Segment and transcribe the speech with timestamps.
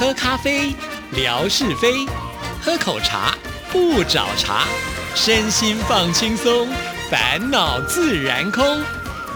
[0.00, 0.74] 喝咖啡，
[1.12, 2.08] 聊是非；
[2.62, 3.36] 喝口茶，
[3.70, 4.64] 不找茬。
[5.14, 6.66] 身心放轻松，
[7.10, 8.64] 烦恼自然空。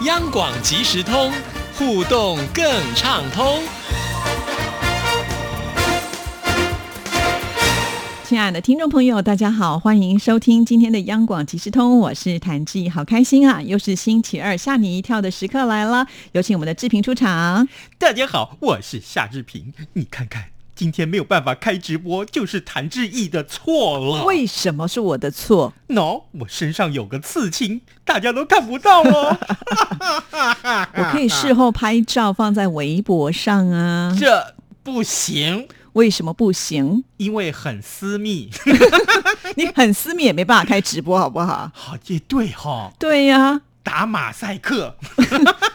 [0.05, 1.31] 央广即时通，
[1.75, 2.65] 互动更
[2.95, 3.61] 畅通。
[8.23, 13.61] 亲爱的听众朋友，大家好，欢迎收听今天的央广即时通，我是谭志毅，好开心啊！
[13.61, 17.69] 又是星期二吓你一跳的时刻来了，有请我们的志平出场。
[17.99, 24.25] 大家好，我是夏志平，你看看今天没有办法开直播，就是谭志毅的错了。
[24.25, 29.37] 为什么是我的错？no，我身上有个刺青，大家都看不到哦。
[30.97, 34.13] 我可以事后拍照放在微博上啊。
[34.19, 37.05] 这不行，为什么不行？
[37.17, 38.49] 因为很私密。
[39.55, 41.71] 你很私密也没办法开直播，好不好？
[41.73, 44.97] 好，也对哈、对呀、打马赛克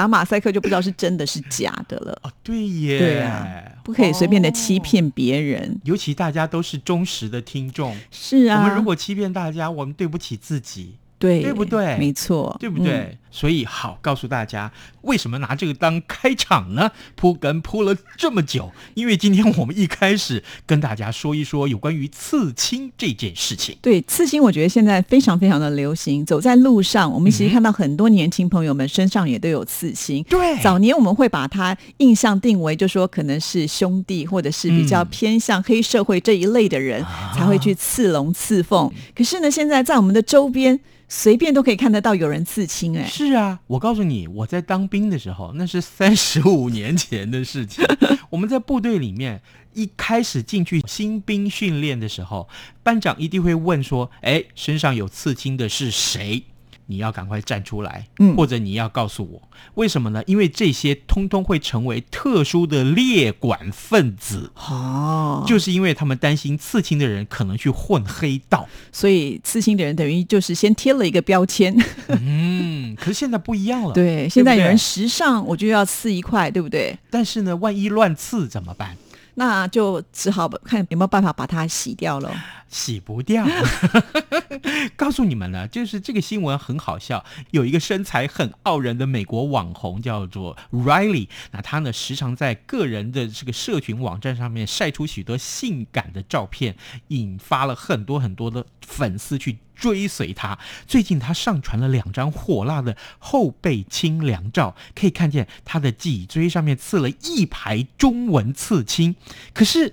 [0.00, 2.18] 打马赛克就不知道是真的是假的了。
[2.22, 3.54] 哦，对耶，对啊，
[3.84, 4.82] 不可以随便的欺哦。
[4.82, 5.78] 骗别人。
[5.84, 10.96] 尤其大家都是忠实的听众，是啊，我们如果欺骗大家，我们对不起自己。
[11.20, 12.92] 对对不对没错，对不对？
[12.92, 16.90] 嗯所以好，告诉大家为什么拿这个当开场呢？
[17.14, 23.76] 铺梗铺了这么久，因为今天我们一开始跟大家说一说有关于刺青这件事情。
[23.80, 26.26] 对刺青，我觉得现在非常非常的流行。
[26.26, 30.24] 走在路上，我们其实看到很多年轻朋友们身上也都有刺青。
[30.24, 38.92] 对早年我们会把它印象定为，就说可能是兄弟，或者是比较嗯偏向黑社会这一类的人、才会去刺龙刺凤。
[39.14, 40.80] 可是呢，现在在我们的周边，
[41.12, 47.84] 随便都可以看得到有人刺青、哎，是啊，我告诉你，我在当兵的时候，那是三十五年前的事情。
[48.30, 49.42] 我们在部队里面
[49.74, 52.48] 一开始进去新兵训练的时候，
[52.84, 56.44] 班长一定会问说：“哎，身上有刺青的是谁？”
[56.90, 60.20] 你要赶快站出来，嗯或者你要告诉我，为什么呢？
[60.26, 68.68] 因为这些通通会成为特殊的列管分子，哦，就是因为他们担心刺青的人可能去混黑道。
[68.90, 71.72] 所以刺青的人等于就是先贴了一个标签。
[72.08, 73.92] 嗯，可是现在不一样了。
[73.94, 76.98] 对，现在有人时尚，我就要刺一块，对不对？
[77.08, 78.96] 但是呢，万一乱刺怎么办？
[79.34, 82.34] 那就只好看有没有办法把它洗掉了。
[82.70, 83.46] 洗不掉。
[84.96, 96.76] 告诉你们呢，就是这个新闻很好笑，有一个身材很傲人的美国网红叫做 Riley，那他呢时常在个人的这个社群网站上面晒出许多性感的照片，
[97.08, 99.58] 引发了很多很多的粉丝去。
[99.80, 109.16] 追随他，最近他上传了两张火辣的后背清凉照，可以看见他的脊椎上面刺了一排中文刺青。
[109.54, 109.90] 可是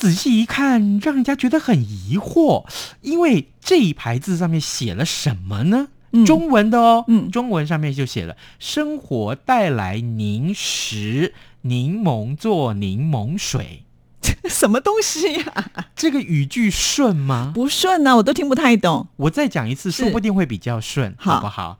[0.00, 2.64] 仔细一看，让人家觉得很疑惑，
[3.02, 5.88] 因为这一排字上面写了什么呢？
[6.12, 13.84] 嗯中文的哦，嗯中文上面就写了“生活带来凝食，柠檬做柠檬水
[14.48, 17.52] 什么东西呀、”，这个语句顺吗？
[17.54, 19.06] 不顺啊，我都听不太懂。
[19.16, 21.78] 我再讲一次，说不定会比较顺，好好不好？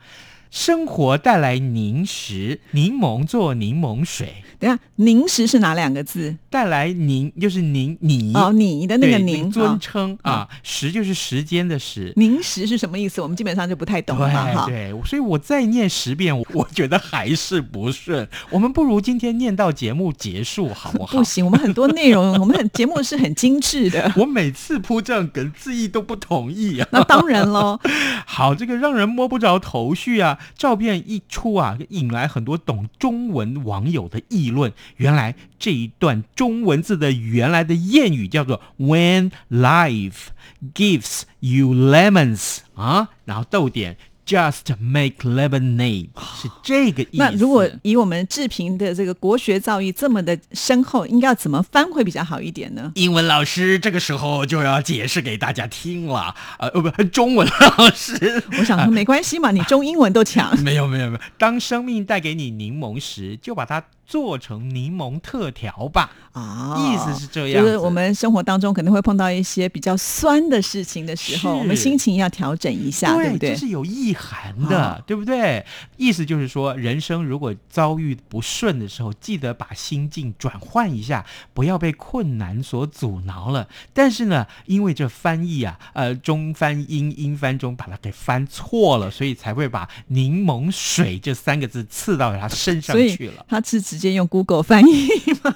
[0.50, 6.36] 生活带来凝时，柠檬做柠檬水，等下，凝时是哪两个字？
[6.50, 12.12] 带来凝就是凝你哦，你的那个对凝，尊哦称啊，时就是时间的时。
[12.16, 13.20] 凝时是什么意思？
[13.20, 14.64] 我们基本上就不太懂了，哈。
[14.66, 18.28] 对对，所以我再念十遍，我 我觉得还是不顺。
[18.50, 21.18] 我们不如今天念到节目结束，好不好？
[21.18, 24.12] 不行，我们很多内容，我们很节目是很精致的。
[24.16, 26.88] 我每次铺这样梗，字意都不同意啊。
[26.90, 27.78] 那当然喽，
[28.26, 30.38] 好，这个让人摸不着头绪啊！
[30.56, 34.72] 照片一出啊，引来很多懂中文网友的议论。
[34.96, 40.28] 原来这一段中文字的原来的谚语叫做 “When life
[40.74, 43.96] gives you lemons” 啊，然后逗点
[44.30, 46.10] “just make lemonade”
[46.40, 47.18] 是这个意思。
[47.18, 52.92] 那如果以我们志平的这个国学造诣这么的深厚，应该要怎么翻会比较好一点呢？
[52.94, 58.42] 英文老师这个时候就要解释给大家听了，呃，呃不，中文老师。
[58.58, 60.56] 我想说没关系嘛，你中英文都强。
[60.62, 66.10] 没有没有没有，当生命带给你柠檬时，就把它做成柠檬特调吧。
[66.32, 73.56] 啊意思是这样就是我们生活当中可能会碰到一些比较酸的事情的时候，我们心情要调整一下，对不对这？
[73.56, 75.64] 是有意涵的，啊对不对？
[75.96, 83.68] 意思就是说，人生如果遭遇不顺的时候，记得把心境转换一下，不要被困难所阻挠了。
[83.92, 93.44] 但是呢，因为这翻译啊，呃，中翻英，英翻中，把它给翻错了，所以才会把柠檬水这三个字刺到他身上去了。
[93.48, 95.08] 他是直接用 Google 翻译
[95.44, 95.54] 吗？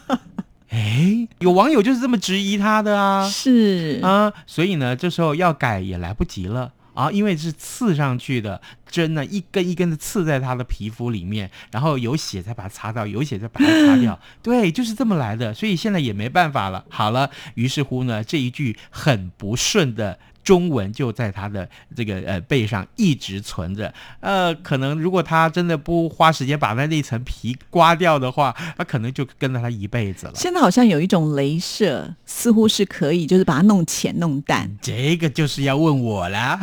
[0.69, 3.29] 哎，有网友就是这么质疑他的啊。
[3.29, 6.73] 是啊，所以呢，这时候要改也来不及了。
[6.95, 15.53] 啊，因为是刺上去的针呢，一根一根的刺在他的皮肤里面，然后有血再把它擦掉，有血再把它擦掉， 对，就是这么来的。
[15.53, 16.85] 所以现在也没办法了。
[16.89, 20.19] 好了，于是乎呢，这一句很不顺的。
[20.45, 30.33] 中文就在他的这个呃背上一直存着，呃，可能如果他真的不花时间把那那层皮刮掉的话，他可能就跟着他一辈子了。
[30.35, 34.71] 现在好像有一种镭射，似乎是可以，就是把它弄浅弄淡。
[34.83, 36.61] 这个就是要问我啦，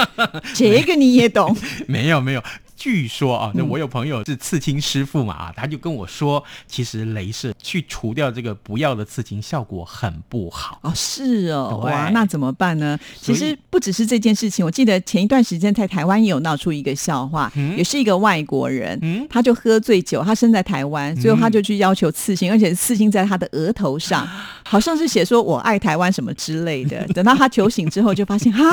[0.54, 1.54] 这个你也懂？
[1.86, 2.42] 没 有没有。
[2.78, 10.92] 据说啊，那我有朋友是刺青师傅嘛啊，他就跟我说，其实镭射去除掉这个不要的刺青，效果很不好哦。
[10.94, 12.96] 是哦，哇，那怎么办呢？
[13.20, 24.24] 其实不只是这件事情，我记得前一段时间在台湾也有闹出一个笑话，也是一个外国人，他就喝醉酒，他生在台湾，最后他就去要求刺青，而且刺青在他的额头上，
[24.62, 27.04] 好像是写说我爱台湾什么之类的。
[27.12, 28.64] 等到他酒醒之后，就发现哈，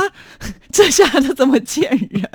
[0.71, 2.29] 这下子怎么见人？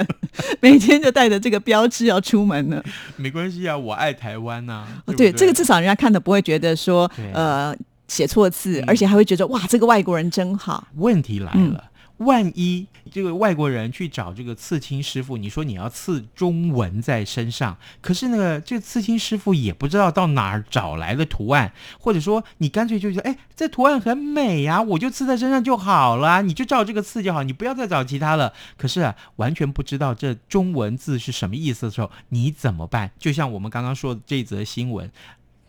[0.59, 1.60] 每天就带着这个。
[1.61, 2.83] 标志要出门了，
[3.17, 4.87] 没关系啊，我爱台湾呐。
[5.17, 7.75] 对，这个至少人家看的不会觉得说，呃，
[8.09, 10.87] 写错字，而且还会觉得哇，这个外国人真好。
[10.97, 11.85] 问题来了。
[12.21, 28.53] 万一这个外国人去找这个刺青师傅，你说你要刺中文在身上，可是那个这刺青师傅也不知道到哪儿找来的图案，或者说你干脆就说，哎，这图案很美呀，我就刺在身上就好了，你就照这个刺就好，你不要再找其他了。
[28.77, 33.11] 可是啊，完全不知道这中文字是什么意思的时候，你怎么办？
[33.19, 35.11] 就像我们刚刚说的这则新闻。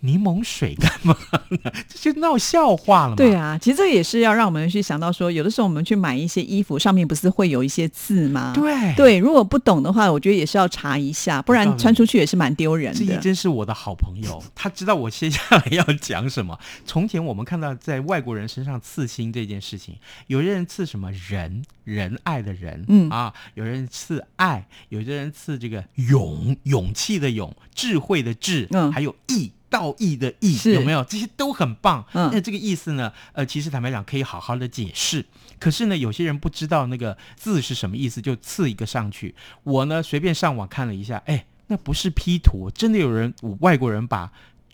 [0.01, 1.15] 柠檬水干嘛
[1.49, 1.71] 呢？
[1.87, 3.15] 这就闹笑话了嘛？
[3.15, 8.51] 对啊，其实这也是要让我们去想到说，有的时候我们去买一些衣服，上面不是会有一些字吗？
[8.55, 13.05] 对对，如果不懂的话，我觉得也是要查一下，不然穿出去也是蛮丢人的。
[13.05, 16.59] 这真是我的好朋友， 他知道我接下来要讲什么。
[16.85, 19.95] 从前我们看到在外国人身上刺青这件事情，
[20.27, 29.51] 有些人刺什么仁仁爱的仁，嗯啊，有人刺爱，有些人刺这个勇勇气的勇，智慧的智，嗯，还有义。
[29.71, 31.03] 道义的义有没有？
[31.05, 32.05] 这些都很棒。
[32.13, 33.11] 那这个意思呢？
[33.31, 35.25] 呃，其实坦白讲，可以好好的解释。
[35.57, 39.33] 可是呢，有些人不知道那个字是什么意思，就刺一个上去。
[39.63, 44.31] 我呢，随便上网看了一下，哎，那不是 P 图，真的有人外国人把。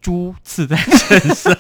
[0.08, 1.54] 猪刺在身上，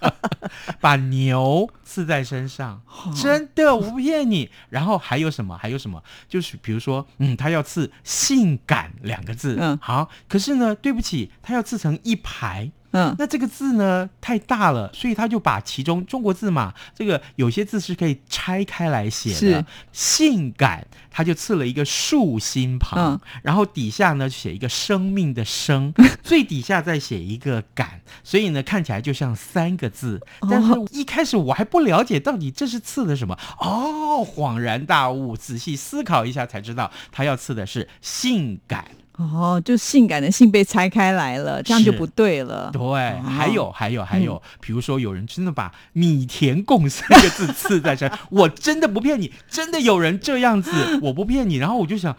[0.80, 2.80] 把牛刺在身上，
[3.14, 4.48] 真的，我不骗你。
[4.70, 5.58] 然后还有什么？
[5.58, 6.02] 还有什么？
[6.26, 10.08] 就是比如说，嗯，他要刺“性感”两个字，嗯，好。
[10.26, 12.72] 可是呢，对不起，他要刺成一排。
[12.92, 19.66] 嗯，那这个字呢太大了，所以他就把其中中国字嘛，这个有些字是可以拆开来写的。
[19.92, 25.92] 性感，他就刺了一个竖心旁，然后底下呢写一个生命的生，
[26.22, 30.20] 最底下再写一个感，所以呢看起来就像三个字。
[30.50, 38.86] 但是一开始我还不了解到底这是刺的什么，哦，恍然大悟，仔细思考一下才知道，他要刺的是性感。
[39.18, 42.70] 哦，就性感的性被拆开来了，这样就不对了。
[42.72, 42.80] 对，
[43.20, 50.70] 还有还有还有，比如说有人真的把“米田共”三个字刺在身，我真的不骗你，真的有人这样子，
[51.02, 51.56] 我不骗你。
[51.56, 52.16] 然后我就想，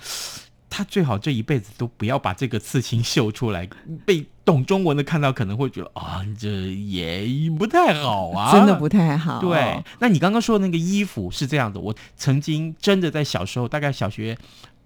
[0.69, 3.67] 他最好这一辈子都不要把这个刺青秀出来，
[4.05, 9.39] 被懂中文的看到可能会觉得啊，这也不太好啊，真的不太好。
[9.39, 14.37] 对，那你刚刚说的那个衣服是这样的，我曾经真的在小时候，大概小学。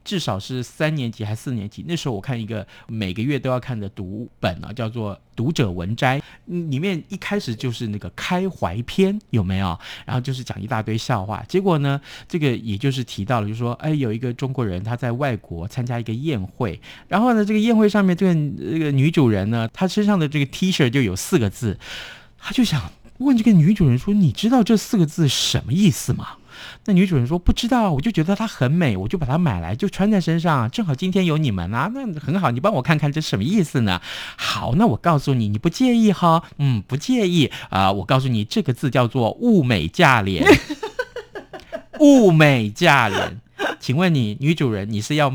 [0.07, 1.83] 至少是三年级还是四年级？
[1.86, 6.18] 那时候我看一个每个月都要看的读本啊，叫做《读者文摘》，
[6.69, 9.77] 里面一开始就是那个开怀篇，有没有？
[10.05, 11.43] 然后就是讲一大堆笑话。
[11.50, 16.79] 结果呢，这个也就是提到了，就说，哎，有一个中国人他在外国参加一个宴会，
[17.10, 21.77] 然后呢，这个宴会上面这个这个女主人呢，她身上的这个 T 恤就有四个字，
[22.38, 26.38] 他就想问这个女主人说：“你知道这四个字什么意思吗？”
[26.85, 30.69] 那女主人说不知道，我就觉得它很美，我就把它买来就穿在身上。
[30.69, 34.01] 正好今天有你们啊，那很好，你帮我看看这什么意思呢？
[34.37, 36.43] 好，那我告诉你，你不介意哈？
[36.57, 37.91] 嗯，不介意啊。
[37.91, 40.45] 我告诉你，这个字叫做物美价廉。
[41.99, 43.41] 物美价廉，
[43.79, 45.33] 请问你女主人，你是要？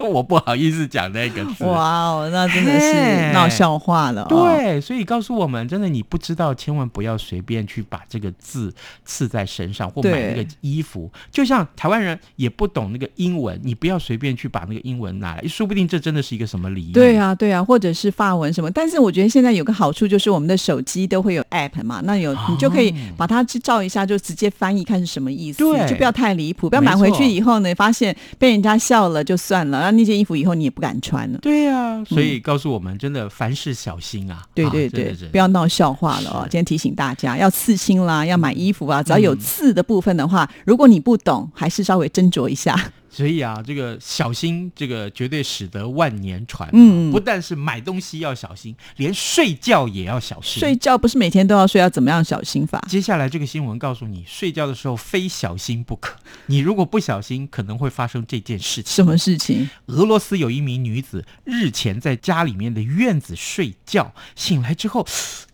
[0.08, 1.64] 我不好意思讲那个字。
[1.64, 4.24] 哇哦，那真的是闹笑话了。
[4.28, 8.72] 对，所以告诉我们，真的你不知道，千万不要随便去把这个字
[9.04, 11.10] 刺在身上，或买那个衣服。
[11.30, 16.92] 就像台湾人也不懂那个英文，你不要随便去把那个英文拿来，说不定这真的是一个什么礼仪。
[16.92, 18.70] 对啊，对啊，或者是发文什么。
[18.70, 29.89] 但是我觉得现在有个好处，就是我们的手机都会有 app 嘛，那有你就可以把它去照一下，就直接翻译看是什么意思，就不要太离谱，不要买回去以后呢，发现被人家笑了就算了。
[29.90, 31.38] 到那件衣服以后，你也不敢穿了。
[31.40, 34.42] 对呀，所以告诉我们，真的凡事小心啊！
[34.54, 36.42] 对对对，不要闹笑话了哦。
[36.42, 42.92] 今天提醒大家，要刺青啦，要买衣服啊，只要有刺的部分的话，如果你不懂，还是稍微斟酌一下。
[43.10, 46.68] 所以啊，这个小心，这个绝对使得万年船。
[46.72, 50.60] 嗯，不但是买东西要小心，连睡觉也要小心。
[50.60, 52.80] 睡觉不是每天都要睡，要怎么样小心法？
[52.88, 56.16] 接下来这个新闻告诉你，睡觉的时候非小心不可。
[56.46, 58.94] 你如果不小心，可能会发生这件事情。
[58.94, 59.68] 什么事情？
[59.86, 65.06] 俄罗斯有一名女子日前在家里面的院子睡觉，醒来之后。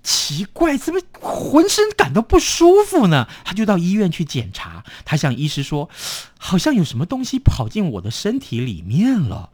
[0.02, 3.26] 奇怪，怎么浑身感到不舒服呢？
[3.44, 5.90] 她就到医院去检查，她向医师说，
[6.38, 9.50] 好像有什么东西跑进我的身体里面了。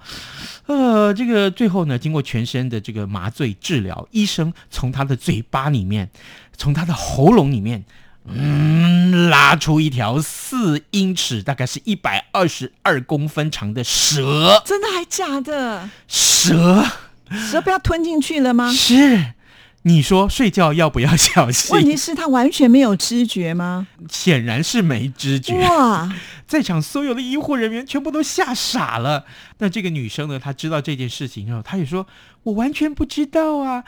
[0.66, 6.10] 呃，这个最后呢，经过全身的这个麻醉治疗，医生从他的嘴巴里面，
[6.56, 7.84] 从他的喉咙里面，
[8.26, 14.62] 嗯，拉出一条四英尺，大概是一百二十二公分长的蛇。
[14.64, 15.90] 真的还假的？
[16.06, 16.84] 蛇，
[17.30, 18.72] 蛇不要吞进去了吗？
[18.72, 19.34] 是。
[19.84, 21.74] 你说睡觉要不要小心？
[21.74, 23.88] 问题是，他完全没有知觉吗？
[24.08, 25.54] 显然是没知觉。
[25.58, 26.08] 哇，
[26.46, 29.24] 在场所有的医护人员全部都吓傻了。
[29.58, 30.38] 那这个女生呢？
[30.38, 32.06] 她知道这件事情之后，她也说
[32.44, 33.82] ：“我完全不知道啊，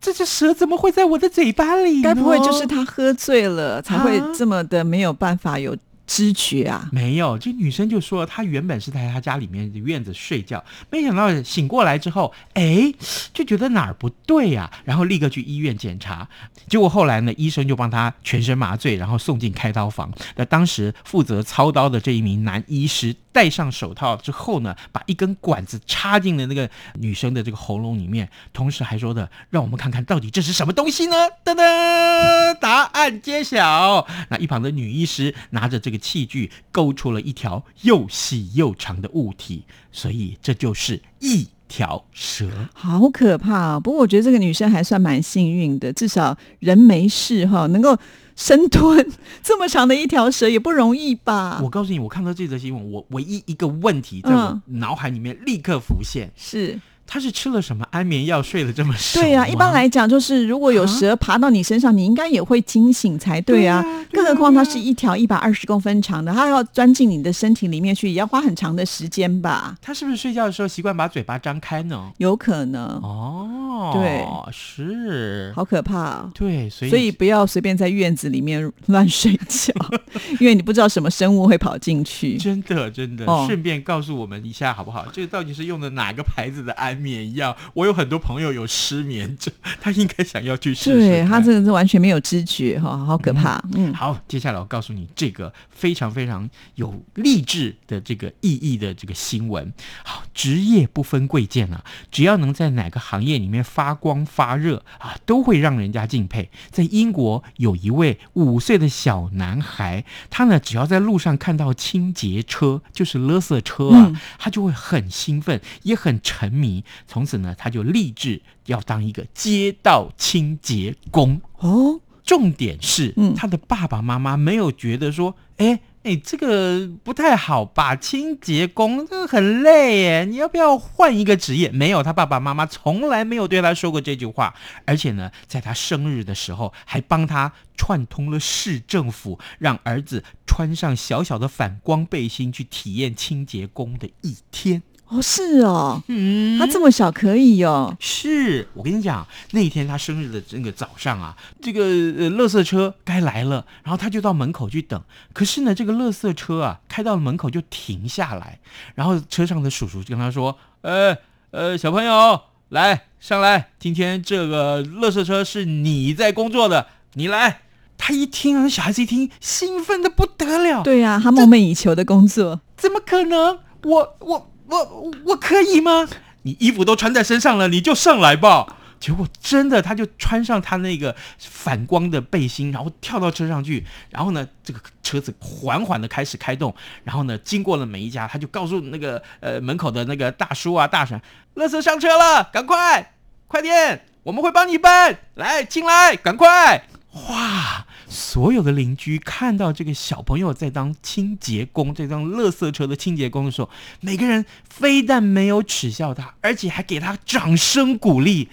[0.00, 2.00] 这只蛇怎么会在我的嘴巴里？
[2.00, 5.76] 该不会就是她喝醉了才会这么的没有办法有？”
[6.12, 7.38] 知觉啊，没有。
[7.38, 12.92] 这女生就说，她原本是在她家里面的院子睡觉，没想到醒过来之后，哎，
[13.32, 16.28] 就觉得哪儿不对呀，然后立刻去医院检查。
[16.68, 20.12] 结果后来呢，医生就帮她全身麻醉，然后送进开刀房。
[20.34, 31.16] 那当时负责操刀的这一名男医师戴上手套之后呢，把一根管子插进了那个女生的这个喉咙里面，同时还说的，让我们看看到底这是什么东西呢？
[31.44, 34.06] 噔噔，答案揭晓。
[34.28, 36.00] 那一旁的女医师拿着这个。
[36.00, 43.78] 器具勾出了一条又细又长的物体，所以这就是一条蛇，好可怕啊！
[43.78, 47.96] 不过我觉得这个女生还算蛮幸运的，至少人没事哈，能够
[48.40, 49.06] 生吞
[49.42, 51.60] 这么长的一条蛇也不容易吧？
[51.62, 56.80] 我告诉你，我看到这则新闻，我唯一一个问题在我脑海里面立刻浮现是。
[57.12, 59.20] 他是吃了什么安眠药睡得这么熟？
[59.20, 63.84] 对呀，一般来讲就是如果有蛇爬到你身上，你应该也会惊醒才对啊。
[64.12, 69.76] 更何况它是一条一百二十公分长的，它要钻进你的身体里面去，也要花很长的时间吧？
[69.82, 72.12] 他是不是睡觉的时候习惯把嘴巴张开呢？
[72.18, 73.90] 有可能哦。
[73.92, 76.30] 对，是，好可怕。
[76.32, 79.74] 对，所以所以不要随便在院子里面乱睡觉，
[80.38, 82.36] 因为你不知道什么生物会跑进去。
[82.36, 83.26] 真的，真的。
[83.46, 85.06] 顺便告诉我们一下好不好？
[85.12, 86.99] 这个到底是用的哪个牌子的安？
[87.00, 90.98] 眠药，我有很多朋友有失眠症，他应该想要去试试。
[90.98, 93.62] 对他真的是完全没有知觉哈，好可怕。
[93.72, 99.72] 嗯，好，接下来我告诉你这个非常非常有励志的这个意义的这个新闻。
[100.04, 106.50] 好，职业不分贵贱啊，只要能在哪个行业里面发光发热啊，都会让人家敬佩。
[106.70, 116.79] 在英国有一位五岁的小男孩，他呢只要在路上看到清洁车，就是垃圾车啊，他就会很兴奋，也很沉迷。
[117.06, 122.00] 从此呢，他就立志要当一个街道清洁工哦。
[122.22, 127.96] 重点是，嗯他的爸爸妈妈没有觉得说，哎哎，这个不太好吧？
[127.96, 131.70] 清洁工这个很累耶，你要不要换一个职业？
[131.72, 134.54] 没有，他爸爸妈妈从来没有对他说过这句话。
[134.86, 144.82] 而且呢，在他生日的时候，还帮他串通了市政府，让儿子穿上小小的反光背心，去体验清洁工的一天。
[145.10, 147.96] 哦，是哦，嗯，他这么小可以哦。
[147.98, 155.02] 是我跟你讲，那一天他生日的那个早上啊，这个呃，垃圾车该来了，然后他就到门口去等。
[155.32, 158.60] 可是呢，这个垃圾车啊，开到了门口就停下来，
[158.94, 161.16] 然后车上的叔叔就跟他说：“呃
[161.50, 167.62] 呃，小朋友，来上来，今天这个垃圾车是你在工作的，你来。”
[167.98, 170.84] 他一听啊，小孩子一听，兴奋的不得了。
[170.84, 173.58] 对呀，他梦寐以求的工作，怎么可能？
[173.82, 174.46] 我我。
[174.78, 176.08] 我我可以吗？
[176.42, 178.76] 你衣服都穿在身上了，你就上来吧。
[178.98, 183.86] 结果真的，他就穿上他那个反光的背心，然后跳到车上去。
[184.10, 186.74] 然后呢，这个车子缓缓的开始开动。
[187.02, 191.18] 然后呢，经过了每一家，他就告诉那个呃门口的那个大叔啊大婶
[191.54, 193.14] ：“乐色上车了，赶快，
[193.46, 195.18] 快点，我们会帮你搬。
[195.34, 196.84] 来，进来，赶快。”
[197.28, 197.86] 哇！
[198.10, 208.48] 所有的邻居看到这个小朋友在当清洁工，在当垃圾车的清洁工的时候，每个人非但没有耻笑他，而且还给他掌声鼓励。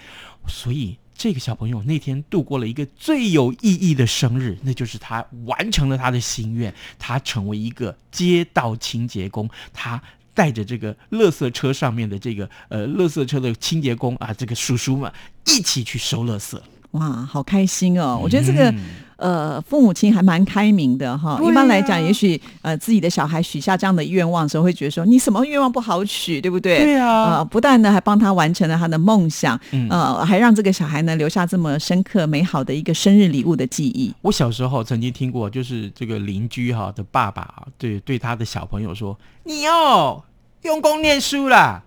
[0.46, 9.50] 所以，这个小朋友那天度过了一个最有意义的生日，那就是他完成了他的心愿，他成为一个街道清洁工。
[9.74, 10.00] 他。
[10.34, 15.12] 带着这个垃圾车上面的这个呃垃圾车的清洁工啊，这个叔叔们
[15.46, 16.56] 一起去收垃圾。
[16.92, 18.20] 哇，好开心哦！
[18.22, 18.72] 我觉得这个。
[19.18, 21.40] 呃，父母亲还蛮开明的哈。
[21.42, 26.78] 一般来讲，也许呃自己的小孩许下这样的愿望的时候，会觉得说你什么愿望不好许，对不对？
[26.78, 27.38] 对啊。
[27.38, 29.58] 呃，不但呢还帮他完成了他的梦想，
[29.90, 34.14] 呃，还让这个小孩呢留下这么深刻美好的一个生日礼物的记忆。
[34.22, 40.22] 我小时候曾经听过，就是这个邻居哈的爸爸啊，对对他的小朋友说：“你哦
[40.62, 41.82] 用功念书啦，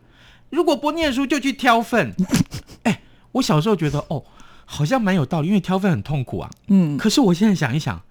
[0.49, 2.13] 如果不念书就去挑粪。”
[2.83, 4.21] 哎，我小时候觉得哦。
[4.73, 6.49] 好像蛮有道理，因为挑粪很痛苦啊。
[6.67, 8.01] 嗯，可是我现在想一想，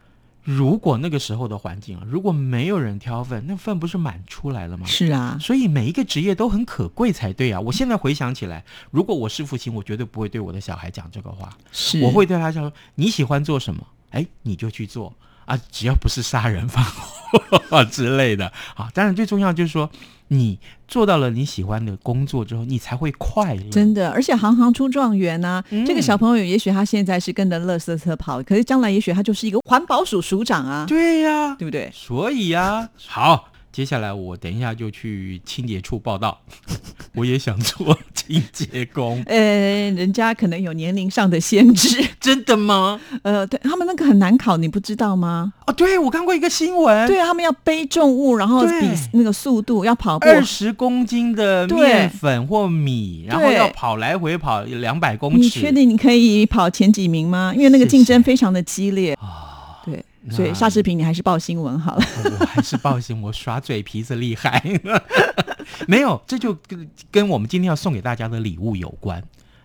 [0.45, 4.85] 如果那个时候的环境啊，如果没有人挑粪，那粪不是满出来了吗？
[4.87, 7.59] 是啊，所以每一个职业都很可贵才对啊。
[7.59, 11.49] 我现在回想起来，如果我是父亲，我绝对不会对我的小孩讲这个话。
[11.73, 13.83] 是，我会对他说：“你喜欢做什么？
[14.11, 15.15] 哎，你就去做
[15.47, 19.91] 啊，只要不是杀人放火 之类的。”好，当然最重要就是说。
[20.33, 23.71] 你做到了你喜欢的工作之后，你才会快乐。
[23.71, 25.63] 真的，而且行行出状元呐。
[25.85, 30.85] 这个小朋友也许他现在是跟着乐色车跑，可是将来也许他就是一个环保署署长啊。
[30.87, 31.91] 对呀，对不对？
[31.93, 33.50] 所以呀，好。
[33.73, 36.41] 接下来我等一下就去清洁处报道，
[37.15, 39.23] 我也想做清洁工。
[39.27, 43.01] 呃，人家可能有年龄上的限制， 真的吗？
[43.23, 45.53] 呃，对他们那个很难考，你不知道吗？
[45.67, 55.39] 哦，对，我看过一个新闻，对他们要背重物，然后比那个速度，要跑二十公斤的面粉或米，然后要跑来回跑两百公尺。
[55.39, 57.53] 你确定你可以跑前几名吗？
[57.57, 59.47] 因为那个竞争非常的激烈啊。
[60.29, 62.05] 所以，夏视频，你还是报新闻好了。
[62.41, 64.63] 我还是报新闻，我耍嘴皮子厉害。
[65.89, 69.23] 没有，这就跟跟我们今天要送给大家的礼物有关。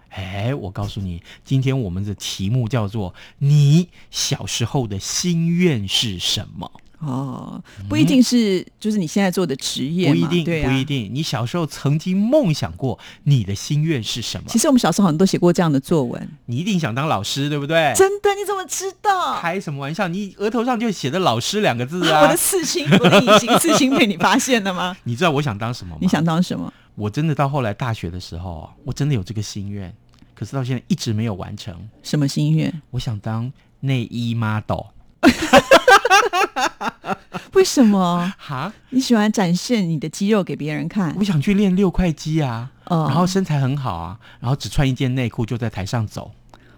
[0.09, 6.71] 哎，我告诉你，今天我们的题目叫做“你小时候的心愿是什么”。
[6.99, 11.09] 哦，不一定是，就是你现在做的职业，不一定，不一定。
[11.13, 14.45] 你小时候曾经梦想过，你的心愿是什么？
[14.47, 16.29] 其实我们小时候好像都写过这样的作文。
[16.45, 17.93] 你一定想当老师，对不对？
[17.95, 18.29] 真的？
[18.35, 19.39] 你怎么知道？
[19.39, 20.07] 开什么玩笑？
[20.07, 22.23] 你额头上就写着“老师”两个字啊！
[22.23, 24.95] 我的刺青，我的隐形 刺青被你发现了吗？
[25.03, 25.99] 你知道我想当什么吗？
[26.01, 26.71] 你想当什么？
[26.95, 29.93] 我真的到后来大学的时候，我真的有这个心愿，
[30.33, 31.73] 可是到现在一直没有完成。
[32.03, 32.81] 什么心愿？
[32.91, 34.87] 我想当内衣 model。
[37.53, 38.33] 为什么？
[38.37, 38.71] 哈？
[38.89, 41.15] 你喜欢展现你的肌肉给别人看？
[41.17, 46.33] 我想去练六块肌啊，然后身材很好啊，然后只穿一件内裤就在台上走，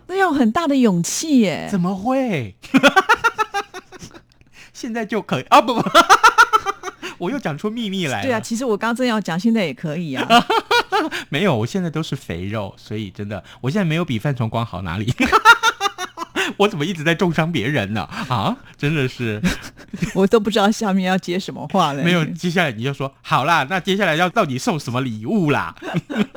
[0.07, 1.67] 那要很大的勇气耶！
[1.71, 2.55] 怎么会？
[4.73, 5.59] 现在就可以啊？
[5.59, 5.83] 不不，
[7.17, 8.23] 我又讲出秘密来了。
[8.23, 10.27] 对啊，其实我刚正要讲，现在也可以啊。
[11.29, 15.11] 没有，我现在都是肥肉，所以真的，我现在没有比范崇光好哪里。
[16.57, 18.01] 我怎么一直在重伤别人呢？
[18.29, 19.41] 啊，真的是，
[20.13, 22.03] 我都不知道下面要接什么话了。
[22.03, 25.75] 没有，接下来你就说好啦，那接下来要到底送什么礼物啦？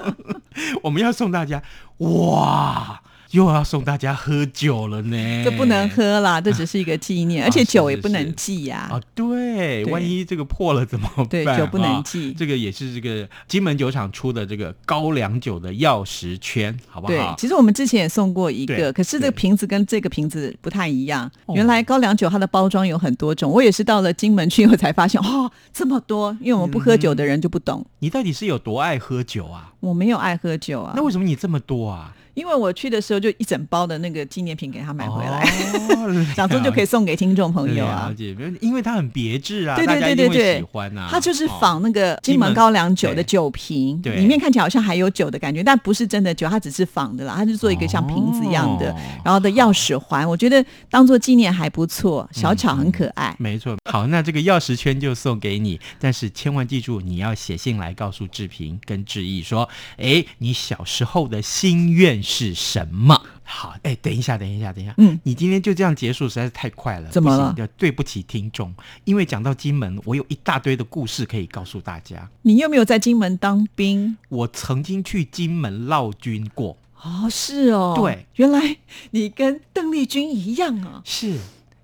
[0.83, 1.62] 我们要送大家
[1.98, 3.02] 哇！
[3.31, 8.88] 又要送大家喝酒了呢，这不能喝啦，这只是一个纪念，而且酒也不能寄呀。
[8.90, 11.27] 啊，对，万一这个破了怎么办？
[11.29, 12.33] 对，酒不能寄。
[12.33, 17.12] 这个也是这个金门酒厂出的这个高粱酒的钥匙圈，好不好？
[17.12, 21.31] 对，其实我们之前也送过一个，可是这个瓶子跟这个瓶子不太一样。
[21.55, 27.87] 原来高粱酒它的包装有很多种，我也是到了金门去以后才发现，哦，这么多，因为我们不喝酒的人就不懂。
[28.01, 29.73] 你到底是有多爱喝酒啊？
[29.79, 32.12] 我没有爱喝酒啊，那为什么你这么多啊？
[32.35, 35.45] 因为我去的时候就一整包的那个纪念品给他买回来，
[36.35, 38.14] 想说就可以送给听众朋友啊。
[38.61, 41.09] 因为它很别致啊，对对对对对，喜欢啊。
[41.11, 47.35] 它就是仿那个金门高粱酒的酒瓶，里面看起来好像还有酒的感觉，但不是真的酒，它只是仿的啦。
[47.37, 53.35] 它是做一个像瓶子一样的，然后的钥匙环，我觉得当做纪念还不错，小巧很可爱。
[53.38, 62.19] 没错，好，那这个钥匙圈就送给你，但是千万记住，你要写信来告诉志平跟志毅说，哎，你小时候的心愿。
[62.22, 63.20] 是什么？
[63.42, 67.09] 好，哎，等一下，等一下，等一下，嗯，你今天就这样结束，实在是太快了。
[67.11, 67.54] 怎么了？
[67.76, 68.72] 对不起听众，
[69.04, 72.30] 因为讲到金门，我有一大堆的故事可以告诉大家。
[72.42, 74.16] 你有没有在金门当兵？
[74.28, 76.76] 我曾经去金门闹军过。
[77.02, 78.76] 哦，是哦，对，原来
[79.11, 81.02] 你跟邓丽君一样啊。
[81.04, 81.38] 是。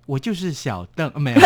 [0.07, 1.41] 我就是小邓，没有，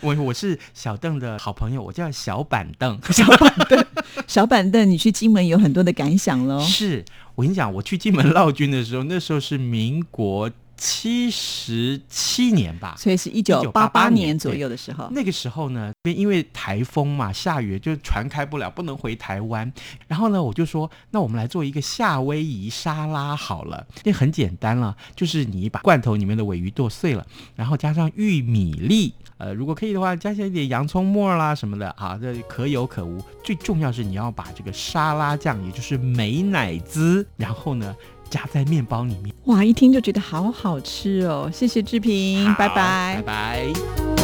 [0.02, 3.86] 我我是小邓的好朋友，我叫小板凳， 小板凳，
[4.26, 6.58] 小板凳，你去金门有很多的感想喽？
[6.60, 7.04] 是
[7.36, 10.50] 我跟你讲，我去金门绕军的时候，那时候是民国。
[10.76, 15.08] 七十七年吧，所以是一九八八年左右的时候。
[15.10, 19.70] 那个时候呢，因为台风嘛，下雨就船开不了，不能回台湾。
[20.06, 23.86] 然后呢，我就说，那我们来做一个夏威夷沙拉好了。
[24.04, 33.22] 那很简单了，就是你把罐头里面的尾鱼剁碎了，然后加上玉米粒呃，如果可以的话，加上一点洋葱末啦什么的，啊，这可有可无。
[33.44, 37.94] 最重要是你要把这个沙拉酱，也就是美乃滋，然后呢
[38.30, 39.34] 加在面包里面。
[39.44, 41.50] 哇，一听就觉得好好吃哦！
[41.52, 44.15] 谢谢志平，拜拜，拜拜。